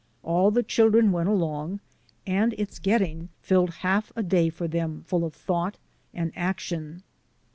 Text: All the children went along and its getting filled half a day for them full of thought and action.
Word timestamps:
All 0.23 0.49
the 0.49 0.63
children 0.63 1.11
went 1.11 1.29
along 1.29 1.79
and 2.25 2.53
its 2.53 2.79
getting 2.79 3.29
filled 3.43 3.69
half 3.85 4.11
a 4.15 4.23
day 4.23 4.49
for 4.49 4.67
them 4.67 5.03
full 5.05 5.23
of 5.23 5.35
thought 5.35 5.77
and 6.11 6.31
action. 6.35 7.03